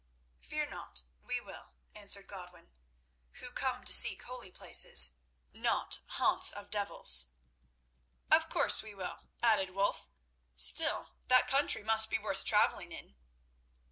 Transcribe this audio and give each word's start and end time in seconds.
"Fear 0.39 0.65
not; 0.67 1.03
we 1.21 1.39
will," 1.39 1.73
answered 1.93 2.25
Godwin, 2.25 2.71
"who 3.33 3.51
come 3.51 3.83
to 3.85 3.93
seek 3.93 4.23
holy 4.23 4.51
places—not 4.51 5.99
haunts 6.13 6.51
of 6.51 6.71
devils." 6.71 7.27
"Of 8.31 8.49
course 8.49 8.81
we 8.81 8.95
will," 8.95 9.19
added 9.43 9.69
Wulf. 9.75 10.09
"Still, 10.55 11.09
that 11.27 11.47
country 11.47 11.83
must 11.83 12.09
be 12.09 12.17
worth 12.17 12.43
travelling 12.43 12.91
in." 12.91 13.15